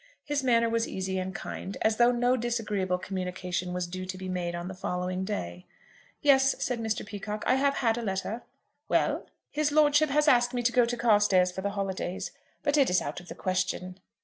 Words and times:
His 0.25 0.43
manner 0.43 0.67
was 0.67 0.87
easy 0.87 1.19
and 1.19 1.31
kind, 1.35 1.77
as 1.83 1.97
though 1.97 2.09
no 2.11 2.35
disagreeable 2.35 2.97
communication 2.97 3.71
was 3.71 3.85
due 3.85 4.07
to 4.07 4.17
be 4.17 4.27
made 4.27 4.55
on 4.55 4.67
the 4.67 4.73
following 4.73 5.23
day. 5.23 5.67
"Yes," 6.23 6.55
said 6.57 6.79
Mr. 6.79 7.05
Peacocke. 7.05 7.43
"I 7.45 7.53
have 7.53 7.75
had 7.75 7.99
a 7.99 8.01
letter." 8.01 8.41
"Well?" 8.89 9.27
"His 9.51 9.71
lordship 9.71 10.09
has 10.09 10.27
asked 10.27 10.55
me 10.55 10.63
to 10.63 10.71
go 10.71 10.85
to 10.85 10.97
Carstairs 10.97 11.51
for 11.51 11.61
the 11.61 11.69
holidays; 11.77 12.31
but 12.63 12.77
it 12.77 12.89
is 12.89 12.99
out 12.99 13.19
of 13.19 13.27
the 13.27 13.35
question." 13.35 13.99